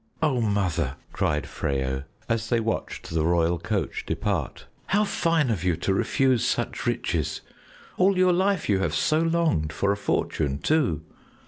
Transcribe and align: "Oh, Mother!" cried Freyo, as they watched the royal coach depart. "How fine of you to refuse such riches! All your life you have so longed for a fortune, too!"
"Oh, 0.19 0.41
Mother!" 0.41 0.95
cried 1.13 1.45
Freyo, 1.45 2.05
as 2.27 2.49
they 2.49 2.59
watched 2.59 3.11
the 3.11 3.23
royal 3.23 3.59
coach 3.59 4.03
depart. 4.07 4.65
"How 4.87 5.03
fine 5.03 5.51
of 5.51 5.63
you 5.63 5.75
to 5.75 5.93
refuse 5.93 6.43
such 6.43 6.87
riches! 6.87 7.41
All 7.99 8.17
your 8.17 8.33
life 8.33 8.67
you 8.67 8.79
have 8.79 8.95
so 8.95 9.19
longed 9.19 9.71
for 9.71 9.91
a 9.91 9.97
fortune, 9.97 10.57
too!" 10.57 11.03